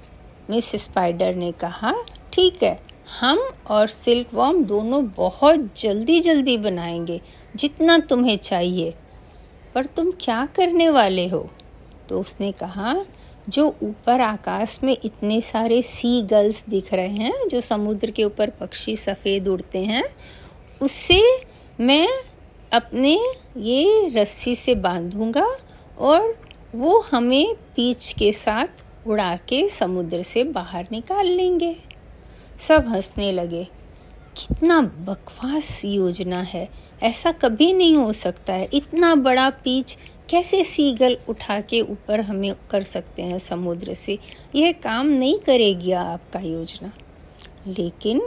मिस 0.50 0.76
स्पाइडर 0.76 1.34
ने 1.34 1.52
कहा, 1.52 1.94
ठीक 2.32 2.62
है, 2.62 2.82
हम 3.20 3.50
और 3.66 3.86
सिल्क 3.86 4.34
वॉर्म 4.34 4.64
दोनों 4.64 5.06
बहुत 5.06 5.80
जल्दी 5.80 6.20
जल्दी 6.20 6.58
बनाएँगे, 6.58 7.20
जितना 7.56 7.98
तुम्हें 7.98 8.38
चाहिए। 8.38 8.94
पर 9.74 9.86
तुम 9.86 10.12
क्या 10.20 10.46
करने 10.46 10.88
वाले 10.88 11.28
हो? 11.28 11.50
तो 12.08 12.20
उसने 12.20 12.52
कहा 12.52 13.04
जो 13.48 13.76
ऊपर 13.82 14.20
आकाश 14.20 14.80
में 14.82 14.96
इतने 15.04 15.40
सारे 15.40 15.82
सी 15.82 16.22
गल्स 16.22 16.64
दिख 16.68 16.94
रहे 16.94 17.08
हैं, 17.08 17.48
जो 17.48 17.60
समुद्र 17.60 18.10
के 18.10 18.24
ऊपर 18.24 18.50
पक्षी 18.50 18.96
सफ़ेद 18.96 19.48
उड़ते 19.48 19.78
हैं, 19.78 20.04
उससे 20.82 21.22
मैं 21.80 22.08
अपने 22.72 23.20
ये 23.56 24.12
रस्सी 24.16 24.54
से 24.54 24.74
बांधूँगा 24.74 25.56
और 25.98 26.40
वो 26.74 27.00
हमें 27.00 27.54
पीच 27.54 28.12
के 28.18 28.32
साथ 28.32 28.84
उड़ा 29.06 29.36
के 29.36 29.68
समुद्र 29.68 30.22
से 30.22 30.44
बाहर 30.44 30.86
निकाल 30.92 31.26
लेंगे। 31.26 31.76
सब 32.58 32.88
हंसने 32.88 33.32
लगे। 33.32 33.64
कितना 34.36 34.80
बकवास 34.80 35.84
योजना 35.84 36.40
है। 36.42 36.68
ऐसा 37.02 37.32
कभी 37.32 37.72
नहीं 37.72 37.96
हो 37.96 38.12
सकता 38.12 38.52
है। 38.52 38.68
इतना 38.72 39.14
बड़ा 39.14 39.50
पीच 39.50 39.98
कैसे 40.32 40.64
सीगल 40.64 41.18
उठा 41.28 41.60
के 41.60 41.80
ऊपर 41.80 42.20
हमें 42.20 42.54
कर 42.70 42.82
सकते 42.82 43.22
हैं 43.22 43.38
समुद्र 43.38 43.94
से? 43.94 44.18
यह 44.54 44.72
काम 44.72 45.06
नहीं 45.06 45.38
करेगी 45.38 45.92
आपका 45.92 46.40
योजना। 46.40 46.92
लेकिन 47.66 48.22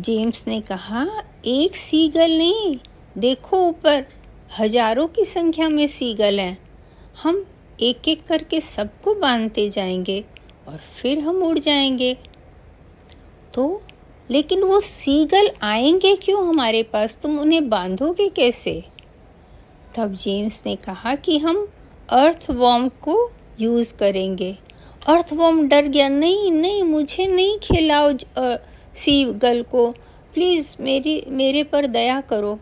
जेम्स 0.00 0.48
ने 0.48 0.60
कहा, 0.60 1.06
एक 1.46 1.76
सीगल 1.76 2.38
नहीं, 2.38 2.78
देखो 3.18 3.68
ऊपर, 3.68 4.06
हज़ारों 4.58 5.08
की 5.08 5.24
संख्या 5.24 5.68
में 5.68 5.86
सीगल 5.86 6.40
हैं। 6.40 6.58
हम 7.22 7.46
एक 7.80 8.08
एक 8.08 8.24
करके 8.24 8.60
सबको 8.60 9.14
बांधते 9.14 9.70
जाएँगे 9.70 10.24
और 10.68 10.76
फिर 10.76 11.18
हम 11.18 11.42
उड़ 11.42 11.58
जाएँगे। 11.58 12.16
तो 13.54 13.82
लेकिन 14.30 14.62
वो 14.62 14.80
सीगल 14.80 15.50
आएँगे 15.62 16.16
क्यों 16.16 16.48
हमारे 16.48 16.82
पास? 16.82 17.18
तुम 17.22 17.38
उन्हें 17.38 17.68
बांधोगे 17.68 18.28
कैसे? 18.28 18.84
तब 19.96 20.14
जेम्स 20.14 20.62
ने 20.66 20.76
कहा 20.76 21.14
कि 21.14 21.38
हम 21.38 21.68
अर्थ 22.10 22.46
वॉम 22.50 22.88
को 22.88 23.32
यूज़ 23.60 23.94
करेंगे। 23.96 24.58
अर्थ 25.08 25.32
वॉम 25.32 25.68
डर 25.68 25.86
गया, 25.86 26.08
नहीं 26.08 26.52
नहीं, 26.52 26.82
मुझे 26.82 27.26
नहीं 27.26 27.58
खिलाओ 27.58 28.12
सी 28.94 29.24
गल 29.24 29.62
को। 29.62 29.90
प्लीज़, 30.34 30.76
मेरी, 30.80 31.24
मेरे 31.28 31.64
पर 31.64 31.86
दया 31.86 32.20
करो। 32.20 32.58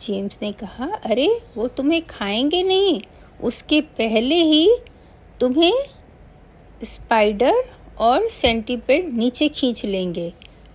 जेम्स 0.00 0.38
ने 0.42 0.52
कहा, 0.52 0.84
अरे, 1.04 1.40
वो 1.56 1.68
तुम्हें 1.68 2.06
खाएँगे 2.06 2.62
नहीं। 2.62 3.00
उसके 3.42 3.80
पहले 3.80 4.34
ही 4.34 4.76
तुम्हें 5.40 5.74
स्पाइडर 6.84 7.54
और 7.98 8.28
सेंटीपेड 8.28 9.12
नीचे 9.14 9.48
खींच 9.48 9.84
लेंगे। 9.84 10.32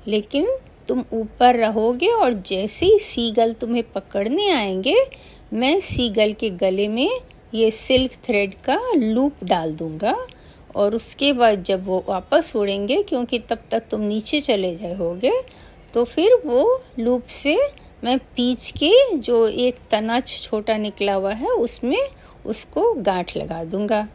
लेकिन 0.07 0.57
तुम 0.87 1.03
ऊपर 1.13 1.55
रहोगे 1.55 2.07
और 2.07 2.33
जैसे 2.41 2.85
ही 2.85 2.97
सीगल 2.99 3.53
तुम्हें 3.53 3.83
पकड़ने 3.93 4.49
आएँगे, 4.49 4.95
मैं 5.53 5.79
सीगल 5.79 6.33
के 6.33 6.49
गले 6.49 6.87
में 6.87 7.09
ये 7.53 7.69
सिल्क 7.71 8.11
थ्रेड 8.25 8.53
का 8.63 8.79
लूप 8.95 9.43
डाल 9.43 9.73
दूँगा 9.73 10.15
और 10.75 10.95
उसके 10.95 11.31
बाद 11.33 11.63
जब 11.63 11.85
वो 11.85 12.03
वापस 12.09 12.51
उड़ेंगे, 12.55 13.01
क्योंकि 13.03 13.39
तब 13.39 13.59
तक 13.71 13.83
तुम 13.91 14.01
नीचे 14.01 14.39
चले 14.39 14.75
जाओगे 14.75 15.31
तो 15.93 16.03
फिर 16.03 16.33
वो 16.45 16.81
लूप 16.99 17.23
से 17.23 17.57
मैं 18.03 18.17
पीच 18.35 18.71
के 18.77 19.17
जो 19.17 19.47
एक 19.47 19.77
तना 19.91 20.19
छोटा 20.19 20.77
निकला 20.77 21.13
हुआ 21.13 21.33
है, 21.33 21.47
उसमें 21.47 22.07
उसको 22.45 22.93
गांठ 22.93 23.35
लगा 23.37 23.63
दूँगा। 23.63 24.07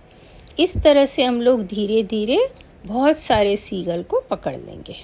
इस 0.59 0.77
तरह 0.77 1.07
से 1.07 1.25
हम 1.25 1.41
लोग 1.43 1.63
धीरे 1.67 2.03
धीरे 2.03 2.39
बहुत 2.87 3.17
सारे 3.17 3.57
सीगल 3.57 4.03
को 4.03 4.21
पकड़ 4.21 4.55
लेंगे। 4.57 4.95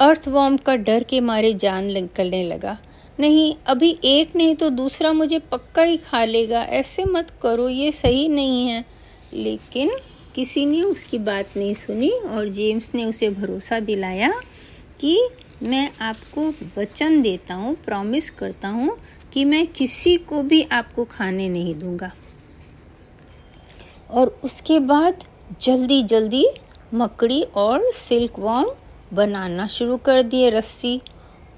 अर्थवॉर्म 0.00 0.56
का 0.56 0.74
डर 0.76 1.02
के 1.02 1.20
मारे 1.20 1.52
जान 1.54 1.84
निकलने 1.84 2.42
लगा। 2.44 2.78
नहीं, 3.20 3.54
अभी 3.66 3.98
एक 4.04 4.36
नहीं 4.36 4.54
तो 4.54 4.70
दूसरा 4.70 5.12
मुझे 5.12 5.38
पक्का 5.38 5.82
ही 5.82 5.96
खा 5.96 6.24
लेगा। 6.24 6.62
ऐसे 6.62 7.04
मत 7.04 7.30
करो, 7.42 7.68
ये 7.68 7.92
सही 7.92 8.28
नहीं 8.28 8.66
है। 8.68 8.84
लेकिन 9.32 9.90
किसी 10.34 10.66
ने 10.66 10.82
उसकी 10.82 11.18
बात 11.18 11.56
नहीं 11.56 11.74
सुनी 11.74 12.10
और 12.10 12.48
जेम्स 12.48 12.90
ने 12.94 13.04
उसे 13.04 13.30
भरोसा 13.30 13.80
दिलाया 13.80 14.32
कि 15.00 15.28
मैं 15.62 15.90
आपको 16.00 16.48
वचन 16.78 17.22
देता 17.22 17.54
हूँ 17.54 17.74
प्रॉमिस 17.74 18.30
करता 18.30 18.68
हूँ 18.68 18.96
कि 19.32 19.44
मैं 19.44 19.66
किसी 19.66 20.16
को 20.16 20.42
भी 20.42 20.62
आपको 20.62 21.04
खाने 21.04 21.48
नहीं 21.48 21.74
दूँगा। 21.74 22.12
और 24.10 24.40
उसके 24.44 24.78
बाद 24.80 25.24
जल्दी 25.60 26.02
जल्दी 26.02 26.46
मकड़ी 26.94 27.42
और 27.42 27.90
सिल्क 27.92 28.38
वॉर्म 28.38 28.70
बनाना 29.12 29.66
शुरू 29.68 29.96
कर 29.96 30.22
दिए 30.22 30.50
रस्सी 30.50 31.00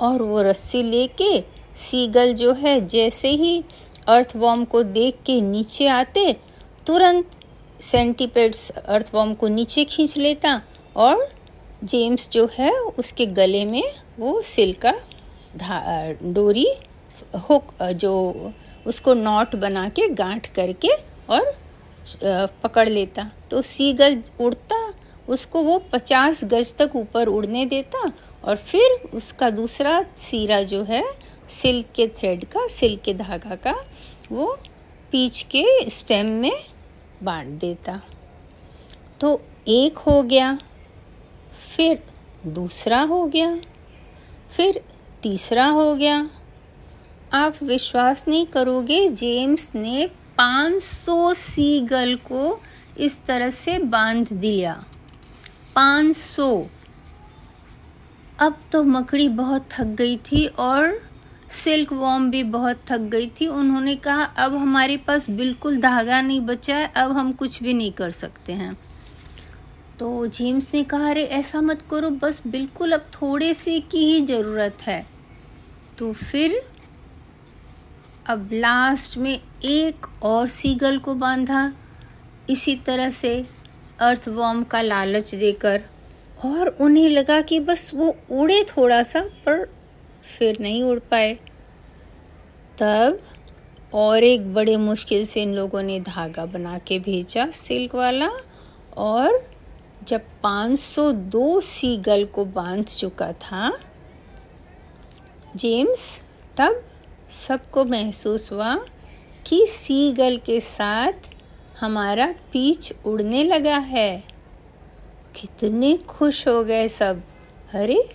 और 0.00 0.22
वो 0.22 0.42
रस्सी 0.42 0.82
लेके 0.82 1.40
सीगल 1.76 2.32
जो 2.34 2.52
है, 2.52 2.86
जैसे 2.86 3.30
ही 3.30 3.62
अर्थवॉर्म 4.08 4.64
को 4.64 4.82
देख 4.82 5.18
के 5.26 5.40
नीचे 5.40 5.86
आते, 5.88 6.32
तुरंत 6.86 7.38
सेंटीपेड्स 7.80 8.70
अर्थवॉर्म 8.70 9.34
को 9.34 9.48
नीचे 9.48 9.84
खींच 9.84 10.16
लेता 10.16 10.60
और 10.96 11.28
जेम्स 11.84 12.28
जो 12.30 12.48
है, 12.58 12.72
उसके 12.72 13.26
गले 13.28 13.64
में 13.64 13.82
वो 14.18 14.40
सिल 14.46 14.74
का 14.84 14.94
डोरी 16.24 16.66
हुक 17.40 17.72
जो 17.94 18.52
उसको 18.86 19.14
नॉट 19.14 19.54
बना 19.56 19.88
के 19.88 20.08
गांठ 20.10 20.46
करके 20.54 20.88
और 21.30 21.52
पकड़ 22.62 22.88
लेता। 22.88 23.30
तो 23.50 23.62
सीगल 23.62 24.22
उड़ता 24.40 24.76
उसको 25.32 25.62
वो 25.62 25.78
पचास 25.78 26.44
गज 26.44 26.74
तक 26.74 26.96
ऊपर 26.96 27.26
उड़ने 27.26 27.66
देता 27.66 28.12
और 28.44 28.56
फिर 28.56 29.10
उसका 29.14 29.50
दूसरा 29.50 30.04
सीरा 30.16 30.62
जो 30.62 30.82
है, 30.84 31.04
सिल्क 31.48 31.86
के 31.94 32.08
थ्रेड 32.08 32.44
का, 32.44 32.66
सिल्क 32.66 33.00
के 33.00 33.14
धागा 33.14 33.54
का, 33.54 33.74
वो 34.32 34.58
पीच 35.12 35.42
के 35.42 35.90
स्टेम 35.90 36.26
में 36.26 36.52
बांट 37.22 37.46
देता। 37.46 38.02
तो 39.20 39.40
एक 39.68 39.98
हो 39.98 40.22
गया, 40.22 40.58
फिर 41.76 42.02
दूसरा 42.46 43.00
हो 43.00 43.24
गया, 43.26 43.60
फिर 44.56 44.84
तीसरा 45.22 45.66
हो 45.66 45.94
गया। 45.94 46.30
आप 47.32 47.62
विश्वास 47.62 48.24
नहीं 48.28 48.46
करोगे, 48.46 49.08
जेम्स 49.08 49.74
ने 49.74 50.06
500 50.38 51.34
सीगल 51.34 52.16
को 52.16 52.60
इस 52.98 53.24
तरह 53.26 53.50
से 53.50 53.78
बाँध 53.78 54.32
दिया। 54.32 54.84
500 55.76 56.66
अब 58.38 58.60
तो 58.72 58.82
मकड़ी 58.82 59.28
बहुत 59.28 59.68
थक 59.70 59.84
गई 59.84 60.16
थी 60.16 60.46
और 60.46 61.12
सिल्क 61.50 61.92
वॉम 61.92 62.30
भी 62.30 62.42
बहुत 62.42 62.82
थक 62.86 62.98
गई 62.98 63.26
थी। 63.26 63.46
उन्होंने 63.46 63.96
कहा, 63.96 64.22
अब 64.22 64.56
हमारे 64.56 64.96
पास 64.96 65.30
बिल्कुल 65.30 65.76
धागा 65.76 66.20
नहीं 66.20 66.40
बचा 66.40 66.76
है, 66.76 66.92
अब 66.96 67.12
हम 67.12 67.32
कुछ 67.32 67.62
भी 67.62 67.74
नहीं 67.74 67.92
कर 67.92 68.10
सकते 68.10 68.52
हैं। 68.52 68.78
तो 69.98 70.26
जेम्स 70.26 70.74
ने 70.74 70.84
कहा, 70.84 71.10
अरे, 71.10 71.24
ऐसा 71.24 71.60
मत 71.60 71.82
करो, 71.90 72.10
बस 72.10 72.42
बिल्कुल 72.46 72.92
अब 72.92 73.00
थोड़े 73.00 73.54
से 73.54 73.80
की 73.80 73.98
ही 73.98 74.20
ज़रूरत 74.20 74.78
है। 74.82 75.06
तो 75.98 76.12
फिर 76.12 76.62
अब 78.26 78.50
लास्ट 78.52 79.18
में 79.18 79.40
एक 79.64 80.22
और 80.22 80.48
सीगल 80.48 80.98
को 80.98 81.14
बांधा। 81.14 81.72
इसी 82.50 82.76
तरह 82.76 83.10
से 83.10 83.44
अर्थवॉर्म 84.02 84.62
का 84.64 84.82
लालच 84.82 85.34
देकर 85.34 85.82
और 86.44 86.68
उन्हें 86.80 87.08
लगा 87.08 87.40
कि 87.40 87.60
बस 87.60 87.90
वो 87.94 88.16
उड़े 88.30 88.64
थोड़ा 88.64 89.02
सा, 89.02 89.20
पर 89.20 89.68
फिर 90.38 90.58
नहीं 90.60 90.82
उड़ 90.82 90.98
पाए। 90.98 91.34
तब 92.78 93.20
और 93.94 94.24
एक 94.24 94.54
बड़े 94.54 94.76
मुश्किल 94.76 95.26
से 95.26 95.42
इन 95.42 95.54
लोगों 95.54 95.82
ने 95.82 96.00
धागा 96.00 96.46
बना 96.46 96.78
के 96.78 96.98
भेजा 96.98 97.46
सिल्क 97.50 97.94
वाला 97.94 98.28
और 98.96 99.50
जब 100.08 100.20
502 100.44 101.60
सीगल 101.60 102.24
को 102.24 102.44
बाँध 102.44 102.84
चुका 102.84 103.32
था, 103.32 103.78
जेम्स, 105.56 106.22
तब 106.56 106.82
सबको 107.28 107.84
महसूस 107.84 108.52
हुआ 108.52 108.74
कि 109.46 109.64
सीगल 109.66 110.36
के 110.36 110.60
साथ 110.60 111.31
हमारा 111.80 112.26
पीछ 112.26 112.92
उड़ने 113.06 113.44
लगा 113.44 113.76
है। 113.76 114.24
कितने 115.36 115.96
खुश 115.96 116.48
हो 116.48 116.64
गए 116.64 116.88
सब। 116.88 117.22
अरे, 117.74 118.08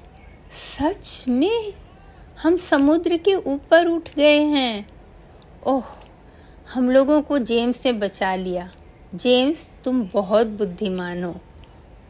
सच 0.52 1.26
में? 1.28 1.74
हम 2.42 2.58
समुद्र 2.58 3.18
के 3.18 3.36
ऊपर 3.36 3.86
उठ 3.86 4.10
गए 4.16 4.40
हैं। 4.40 4.88
ओह, 5.68 5.84
हम 6.74 6.90
लोगों 6.92 7.22
को 7.22 7.40
जेम्स 7.40 7.86
ने 7.86 7.94
बचा 7.94 8.36
लिया। 8.36 8.72
जेम्स, 9.16 9.74
तुम 9.84 10.10
बहुत 10.14 10.48
बुद्धिमान 10.48 11.24
हो। 11.24 11.36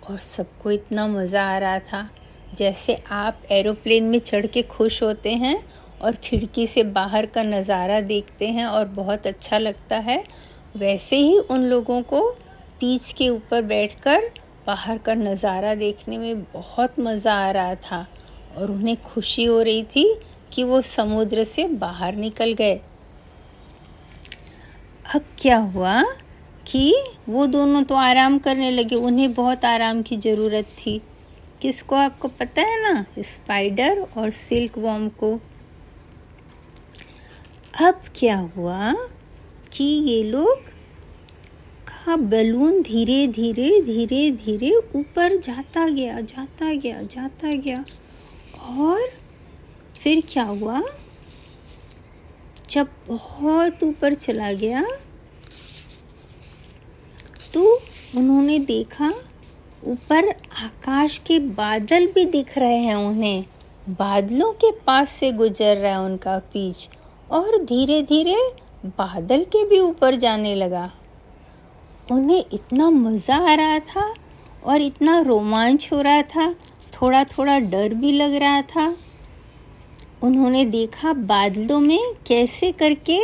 और 0.09 0.17
सबको 0.17 0.71
इतना 0.71 1.07
मज़ा 1.07 1.43
आ 1.43 1.57
रहा 1.57 1.79
था, 1.79 2.09
जैसे 2.53 2.97
आप 3.11 3.41
एरोप्लेन 3.51 4.03
में 4.03 4.19
चढ़ 4.19 4.45
के 4.45 4.61
खुश 4.61 5.03
होते 5.03 5.31
हैं 5.31 5.63
और 6.01 6.15
खिड़की 6.15 6.67
से 6.67 6.83
बाहर 6.83 7.25
का 7.25 7.43
नज़ारा 7.43 8.01
देखते 8.01 8.47
हैं 8.47 8.65
और 8.65 8.85
बहुत 8.85 9.27
अच्छा 9.27 9.57
लगता 9.57 9.97
है। 9.97 10.23
वैसे 10.77 11.17
ही 11.17 11.37
उन 11.39 11.63
लोगों 11.63 12.01
को 12.03 12.21
पीच 12.79 13.11
के 13.11 13.29
ऊपर 13.29 13.61
बैठकर, 13.61 14.29
बाहर 14.67 14.97
का 14.97 15.13
नज़ारा 15.15 15.73
देखने 15.75 16.17
में 16.17 16.43
बहुत 16.43 16.99
मज़ा 16.99 17.33
आ 17.37 17.49
रहा 17.51 17.75
था 17.81 18.05
और 18.57 18.71
उन्हें 18.71 18.95
खुशी 19.03 19.45
हो 19.45 19.61
रही 19.61 19.83
थी 19.85 20.13
कि 20.53 20.63
वो 20.63 20.81
समुद्र 20.81 21.43
से 21.43 21.67
बाहर 21.77 22.15
निकल 22.15 22.53
गए। 22.53 22.79
अब 25.15 25.25
क्या 25.39 25.57
हुआ 25.57 26.01
कि 26.67 26.93
वो 27.29 27.45
दोनों 27.47 27.83
तो 27.83 27.95
आराम 27.95 28.37
करने 28.39 28.71
लगे, 28.71 28.95
उन्हें 28.95 29.33
बहुत 29.33 29.65
आराम 29.65 30.01
की 30.01 30.17
ज़रूरत 30.17 30.65
थी। 30.79 31.01
किसको 31.61 31.95
आपको 31.95 32.27
पता 32.29 32.61
है 32.61 32.81
ना? 32.83 33.05
स्पाइडर 33.19 34.05
और 34.17 34.29
सिल्क 34.31 34.77
वॉम 34.77 35.07
को। 35.19 35.33
अब 37.81 38.01
क्या 38.15 38.37
हुआ 38.57 38.93
कि 39.73 39.83
ये 39.83 40.23
लोग 40.23 40.59
का 41.87 42.15
बलून 42.17 42.81
धीरे 42.81 43.25
धीरे 43.27 43.69
धीरे 43.81 44.29
धीरे 44.35 44.71
ऊपर 44.95 45.37
जाता 45.37 45.87
गया 45.87 46.19
जाता 46.21 46.71
गया 46.73 47.01
जाता 47.03 47.51
गया। 47.53 47.83
और 48.77 49.09
फिर 49.99 50.23
क्या 50.29 50.43
हुआ? 50.43 50.81
जब 52.69 52.87
बहुत 53.07 53.83
ऊपर 53.83 54.13
चला 54.13 54.51
गया 54.53 54.83
तो 57.53 57.73
उन्होंने 58.15 58.57
देखा, 58.59 59.13
ऊपर 59.83 60.29
आकाश 60.57 61.17
के 61.17 61.39
बादल 61.39 62.07
भी 62.07 62.25
दिख 62.25 62.57
रहे 62.57 62.77
हैं 62.77 62.95
उन्हें। 62.95 63.45
बादलों 63.89 64.51
के 64.53 64.71
पास 64.79 65.11
से 65.11 65.31
गुजर 65.31 65.77
रहा 65.77 65.91
है 65.91 65.99
उनका 66.01 66.37
पीछ। 66.53 66.89
और 67.31 67.57
धीरे 67.63 68.01
धीरे 68.01 68.35
बादल 68.85 69.43
के 69.43 69.63
भी 69.65 69.79
ऊपर 69.79 70.15
जाने 70.15 70.55
लगा। 70.55 70.91
उन्हें 72.11 72.43
इतना 72.53 72.89
मज़ा 72.89 73.35
आ 73.51 73.53
रहा 73.53 73.79
था 73.79 74.13
और 74.63 74.81
इतना 74.81 75.19
रोमांच 75.19 75.89
हो 75.93 76.01
रहा 76.01 76.21
था। 76.21 76.55
थोड़ा 76.93 77.23
थोड़ा 77.23 77.59
डर 77.59 77.93
भी 77.93 78.11
लग 78.11 78.35
रहा 78.35 78.61
था। 78.61 78.95
उन्होंने 80.23 80.65
देखा 80.65 81.13
बादलों 81.13 81.79
में 81.79 82.13
कैसे 82.27 82.71
करके 82.71 83.19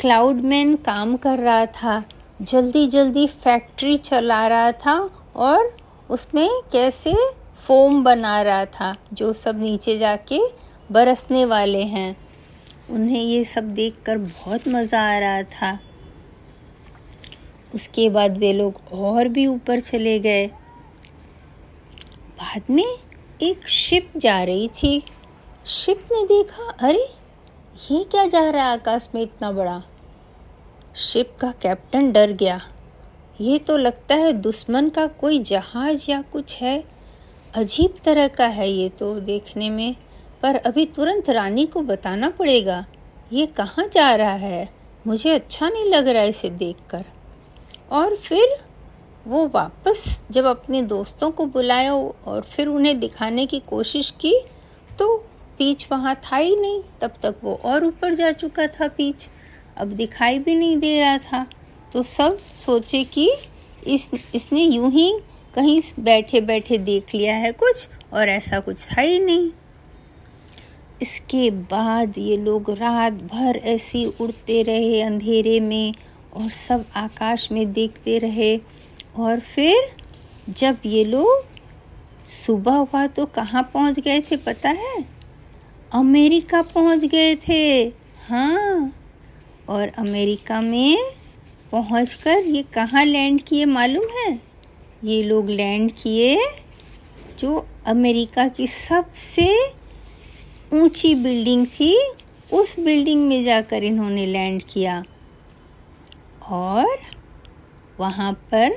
क्लाउडमैन 0.00 0.76
काम 0.76 1.16
कर 1.16 1.38
रहा 1.38 1.66
था। 1.66 2.02
जल्दी 2.42 2.86
जल्दी 2.86 3.26
फैक्ट्री 3.26 3.96
चला 3.96 4.46
रहा 4.46 4.72
था 4.72 5.10
और 5.36 5.76
उसमें 6.10 6.48
कैसे 6.72 7.14
फोम 7.66 8.02
बना 8.04 8.42
रहा 8.42 8.64
था, 8.64 8.96
जो 9.12 9.32
सब 9.32 9.60
नीचे 9.60 9.98
जाके 9.98 10.40
बरसने 10.92 11.44
वाले 11.44 11.82
हैं। 11.82 12.21
उन्हें 12.92 13.22
ये 13.22 13.44
सब 13.44 13.70
देखकर 13.70 14.18
बहुत 14.18 14.68
मज़ा 14.68 15.00
आ 15.00 15.18
रहा 15.18 15.42
था। 15.42 15.80
उसके 17.74 18.10
बाद 18.10 18.38
वे 18.38 18.52
लोग 18.52 18.80
और 18.92 19.28
भी 19.28 19.46
ऊपर 19.46 19.80
चले 19.80 20.18
गए। 20.18 20.46
बाद 22.38 22.62
में 22.70 22.98
एक 23.42 23.68
शिप 23.68 24.12
जा 24.16 24.42
रही 24.42 24.68
थी। 24.68 25.02
शिप 25.66 26.08
ने 26.12 26.24
देखा, 26.24 26.72
अरे, 26.80 27.08
ये 27.90 28.04
क्या 28.04 28.26
जा 28.26 28.50
रहा 28.50 28.66
है 28.66 28.72
आकाश 28.72 29.08
में 29.14 29.22
इतना 29.22 29.52
बड़ा? 29.52 29.82
शिप 30.96 31.36
का 31.40 31.52
कैप्टन 31.52 32.12
डर 32.12 32.32
गया। 32.32 32.60
ये 33.40 33.58
तो 33.58 33.76
लगता 33.76 34.14
है 34.14 34.32
दुश्मन 34.32 34.88
का 34.88 35.06
कोई 35.06 35.38
जहाज़ 35.38 36.10
या 36.10 36.22
कुछ 36.22 36.56
है। 36.56 36.84
अजीब 37.54 37.94
तरह 38.04 38.28
का 38.28 38.46
है 38.46 38.70
ये 38.70 38.88
तो 38.88 39.20
देखने 39.20 39.70
में। 39.70 39.96
पर 40.42 40.56
अभी 40.56 40.84
तुरंत 40.86 41.30
रानी 41.30 41.64
को 41.66 41.80
बताना 41.82 42.28
पड़ेगा। 42.28 42.84
ये 43.32 43.46
कहाँ 43.46 43.86
जा 43.88 44.14
रहा 44.14 44.32
है? 44.32 44.68
मुझे 45.06 45.30
अच्छा 45.30 45.68
नहीं 45.68 45.84
लग 45.84 46.08
रहा 46.08 46.22
है 46.22 46.28
इसे 46.28 46.50
देखकर। 46.50 47.04
और 47.92 48.16
फिर 48.16 48.56
वो 49.26 49.46
वापस 49.48 50.24
जब 50.30 50.44
अपने 50.44 50.82
दोस्तों 50.82 51.30
को 51.30 51.46
बुलाया 51.46 51.94
और 51.94 52.40
फिर 52.42 52.66
उन्हें 52.66 52.98
दिखाने 53.00 53.46
की 53.46 53.60
कोशिश 53.60 54.10
की 54.20 54.34
तो 54.98 55.16
पीच 55.58 55.86
वहाँ 55.90 56.14
था 56.24 56.36
ही 56.36 56.56
नहीं। 56.56 56.82
तब 57.00 57.14
तक 57.22 57.36
वो 57.44 57.54
और 57.64 57.84
ऊपर 57.84 58.14
जा 58.14 58.30
चुका 58.32 58.66
था 58.66 58.88
पीच 58.88 59.30
अब 59.76 59.92
दिखाई 59.92 60.38
भी 60.38 60.54
नहीं 60.54 60.76
दे 60.78 60.98
रहा 61.00 61.18
था। 61.18 61.46
तो 61.92 62.02
सब 62.02 62.38
सोचे 62.54 63.04
कि 63.04 63.30
इस, 63.86 64.10
इसने 64.34 64.62
यूँ 64.62 64.90
ही 64.90 65.12
कहीं 65.54 65.80
बैठे 66.00 66.40
बैठे 66.40 66.78
देख 66.78 67.14
लिया 67.14 67.34
है 67.36 67.52
कुछ 67.52 67.88
और 68.12 68.28
ऐसा 68.28 68.60
कुछ 68.60 68.86
था 68.88 69.00
ही 69.00 69.18
नहीं। 69.18 69.50
इसके 71.02 71.50
बाद 71.50 72.18
ये 72.18 72.36
लोग 72.36 72.70
रात 72.70 73.12
भर 73.12 73.56
ऐसे 73.56 74.04
उड़ते 74.20 74.62
रहे 74.62 75.00
अंधेरे 75.02 75.58
में 75.60 75.94
और 76.34 76.50
सब 76.50 76.84
आकाश 76.96 77.48
में 77.52 77.72
देखते 77.72 78.18
रहे। 78.18 78.56
और 79.16 79.40
फिर 79.40 79.90
जब 80.48 80.78
ये 80.86 81.04
लोग 81.04 82.26
सुबह 82.26 82.76
हुआ 82.76 83.06
तो 83.06 83.26
कहाँ 83.26 83.62
पहुँच 83.74 84.00
गए 84.00 84.20
थे 84.20 84.36
पता 84.36 84.68
है? 84.68 85.04
अमेरिका 85.92 86.62
पहुँच 86.62 87.04
गए 87.04 87.34
थे। 87.48 87.82
हाँ 88.28 88.92
और 89.68 89.88
अमेरिका 89.98 90.60
में 90.60 91.12
पहुंचकर 91.72 92.38
ये 92.46 92.62
कहाँ 92.74 93.04
लैंड 93.04 93.42
किए 93.42 93.64
मालूम 93.64 94.06
है? 94.16 94.40
ये 95.04 95.22
लोग 95.22 95.50
लैंड 95.50 95.92
किए 95.92 96.40
जो 97.38 97.66
अमेरिका 97.86 98.48
की 98.48 98.66
सबसे 98.66 99.46
ऊँची 100.74 101.14
बिल्डिंग 101.14 101.66
थी, 101.66 102.12
उस 102.52 102.80
बिल्डिंग 102.80 103.28
में 103.28 103.44
जाकर 103.44 103.84
इन्होंने 103.84 104.26
लैंड 104.26 104.62
किया। 104.62 105.04
और 106.48 106.86
वहाँ 108.00 108.32
पर 108.32 108.70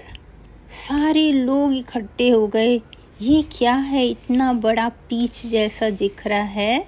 सारे 0.69 1.31
लोग 1.31 1.73
इकट्ठे 1.73 2.29
हो 2.29 2.47
गए। 2.47 2.81
ये 3.21 3.43
क्या 3.51 3.75
है? 3.75 4.07
इतना 4.07 4.53
बड़ा 4.53 4.89
पीच 4.89 5.47
जैसा 5.47 5.89
दिख 5.89 6.27
रहा 6.27 6.43
है। 6.43 6.87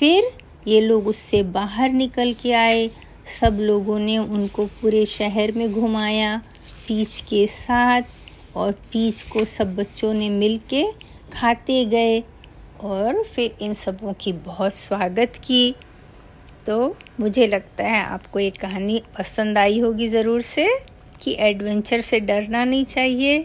फिर 0.00 0.24
ये 0.68 0.80
लोग 0.80 1.06
उससे 1.06 1.42
बाहर 1.42 1.90
निकल 1.90 2.32
के 2.32 2.52
आए। 2.52 2.90
सब 3.40 3.58
लोगों 3.60 3.98
ने 3.98 4.18
उनको 4.18 4.66
पूरे 4.66 5.06
शहर 5.06 5.52
में 5.52 5.72
घुमाया 5.72 6.36
पीच 6.88 7.24
के 7.28 7.46
साथ 7.46 8.02
और 8.54 8.72
पीच 8.72 9.22
को 9.22 9.44
सब 9.44 9.76
बच्चों 9.76 10.14
ने 10.14 10.28
मिल 10.28 10.60
के 10.70 10.84
खाते 11.32 11.84
गए। 11.84 12.22
और 12.80 13.22
फिर 13.24 13.56
इन 13.62 13.72
सबों 13.74 14.12
की 14.12 14.32
बहुत 14.32 14.74
स्वागत 14.74 15.36
की। 15.44 15.74
तो 16.66 16.96
मुझे 17.20 17.46
लगता 17.46 17.84
है 17.84 18.02
आपको 18.04 18.38
ये 18.40 18.50
कहानी 18.50 19.02
पसंद 19.18 19.58
आई 19.58 19.78
होगी 19.80 20.08
ज़रूर 20.08 20.42
से 20.42 20.68
कि 21.22 21.36
एडवेंचर 21.40 22.00
से 22.00 22.20
डरना 22.20 22.64
नहीं 22.64 22.84
चाहिए, 22.84 23.38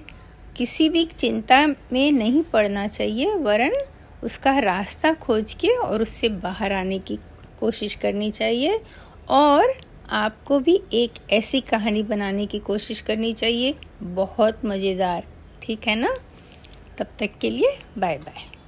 किसी 0.57 0.89
भी 0.89 1.03
चिंता 1.05 1.65
में 1.67 2.11
नहीं 2.11 2.43
पड़ना 2.43 2.87
चाहिए, 2.87 3.33
वरन 3.35 3.75
उसका 4.23 4.57
रास्ता 4.59 5.13
खोज 5.13 5.53
के 5.53 5.75
और 5.77 6.01
उससे 6.01 6.29
बाहर 6.29 6.73
आने 6.73 6.99
की 6.99 7.19
कोशिश 7.59 7.95
करनी 7.95 8.31
चाहिए 8.31 8.79
और 9.29 9.73
आपको 10.09 10.59
भी 10.59 10.79
एक 10.93 11.19
ऐसी 11.31 11.61
कहानी 11.61 12.03
बनाने 12.03 12.45
की 12.45 12.59
कोशिश 12.59 13.01
करनी 13.01 13.33
चाहिए। 13.33 13.75
बहुत 14.03 14.65
मज़ेदार, 14.65 15.27
ठीक 15.63 15.87
है 15.87 15.95
ना? 15.95 16.15
तब 16.97 17.07
तक 17.19 17.37
के 17.41 17.49
लिए 17.49 17.77
बाय 17.97 18.17
बाय 18.17 18.60